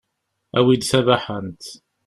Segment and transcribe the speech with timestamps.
[0.57, 1.63] Awi-d tabaḥant.